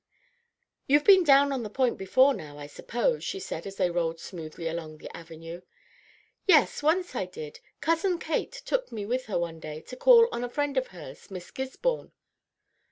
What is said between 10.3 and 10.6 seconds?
on a